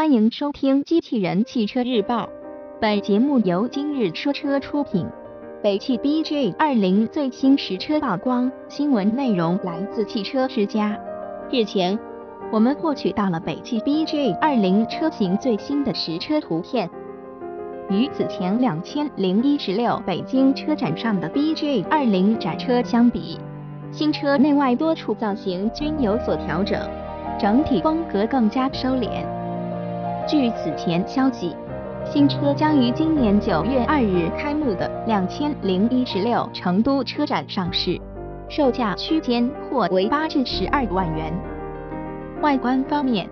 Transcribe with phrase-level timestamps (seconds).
[0.00, 2.24] 欢迎收听《机器人汽车日报》，
[2.80, 5.06] 本节目由今日说车出品。
[5.62, 10.98] 北汽 BJ 二零最新实车曝光，新闻内容来自汽车之家。
[11.50, 11.98] 日前，
[12.50, 16.88] 我们获取到了北汽 BJ 二零车型最新的实车图片。
[17.90, 23.38] 与此前两千零一十六北京车展上的 BJ 二零展车相比，
[23.92, 26.80] 新车内外多处造型均有所调整，
[27.38, 29.26] 整体风格更加收敛。
[30.26, 31.56] 据此前消息，
[32.04, 37.98] 新车将于今年九月二日开幕的两千零一十六成都车展上市，
[38.48, 41.32] 售价区间或为八至十二万元。
[42.42, 43.28] 外观方面，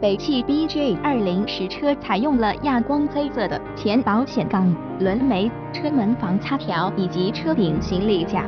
[0.00, 8.44] 北汽 BJ 二零实车采用了亚光黑色的前保险杠、轮眉、车门防擦条以及车顶行李架。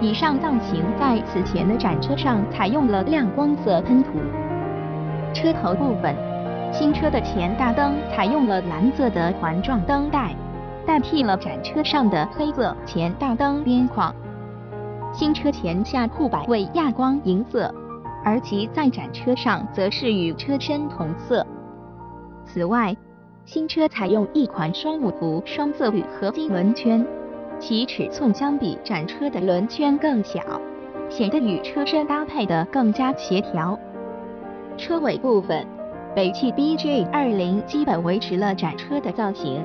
[0.00, 4.10] 以上造型在此前的展车上采用了亮光色喷涂。
[5.32, 6.14] 车头部分。
[6.78, 10.36] 新车的前大灯采用了蓝色的环状灯带，
[10.84, 14.14] 代替了展车上的黑色前大灯边框。
[15.10, 17.74] 新车前下护板为亚光银色，
[18.22, 21.46] 而其在展车上则是与车身同色。
[22.44, 22.94] 此外，
[23.46, 27.06] 新车采用一款双五图双色铝合金轮圈，
[27.58, 30.42] 其尺寸相比展车的轮圈更小，
[31.08, 33.78] 显得与车身搭配的更加协调。
[34.76, 35.66] 车尾部分。
[36.16, 39.62] 北汽 BJ 二零基本维持了展车的造型，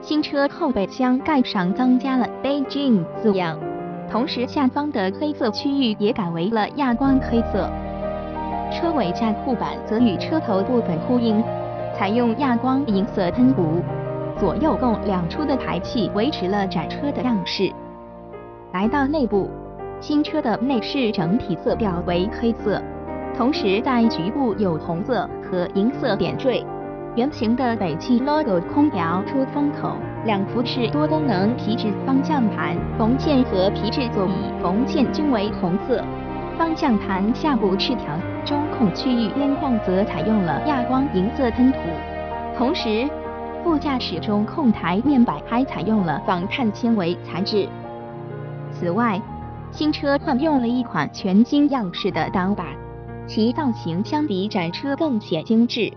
[0.00, 3.58] 新车后备箱盖上增加了 Beijing 字样，
[4.08, 7.68] 同时下方的黑色区域也改为了亚光黑色。
[8.70, 11.42] 车尾架护板则与车头部分呼应，
[11.96, 13.82] 采用亚光银色喷涂，
[14.38, 17.72] 左右共两出的排气维持了展车的样式。
[18.72, 19.50] 来到内部，
[20.00, 22.80] 新车的内饰整体色调为黑色。
[23.40, 26.62] 同时，在局部有红色和银色点缀。
[27.16, 29.96] 圆形的北汽 logo 空调出风口，
[30.26, 36.04] 两幅式多功能皮质方向盘缝线和皮质座椅缝线均为红色。
[36.58, 38.14] 方向盘下部饰条
[38.44, 41.78] 中控区域边框则采用了亚光银色喷涂。
[42.58, 43.08] 同时，
[43.64, 47.66] 副驾驶中控台面板还采用了仿碳纤维材质。
[48.70, 49.18] 此外，
[49.70, 52.66] 新车换用了一款全新样式的挡把。
[53.32, 55.88] 其造型相比展车更显精致。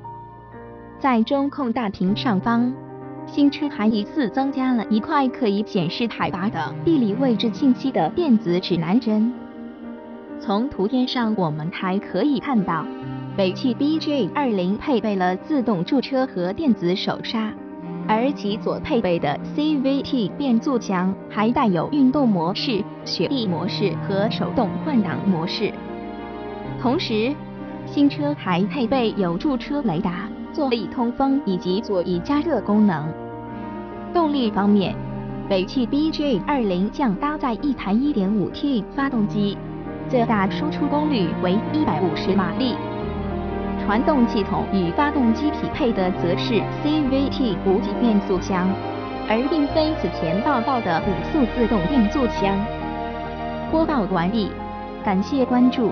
[0.99, 2.71] 在中控大屏上方，
[3.25, 9.33] 新车还疑似增加了一块可以显示海拔的地理位置信息的电子指南针。
[10.39, 12.85] 从图片上我们还可以看到，
[13.35, 17.51] 北汽 BJ 二零配备了自动驻车和电子手刹，
[18.07, 25.73] 而其所配备的 CVT 变速箱还带有运动模式、雪地模式和手动换挡模式。
[26.83, 27.33] 同时，
[27.85, 33.07] 新车还配备有驻车雷达、座椅通风以及座椅加热功能。
[34.13, 34.93] 动力方面，
[35.47, 39.57] 北汽 BJ 二零将搭载一台 1.5T 发动机，
[40.09, 42.75] 最大输出功率为150马力。
[43.85, 48.67] 传动系统与发动机匹配的则是 CVT 无级变速箱，
[49.29, 52.57] 而并非此前报道的五速自动变速箱。
[53.71, 54.51] 播报完毕，
[55.01, 55.91] 感谢关注。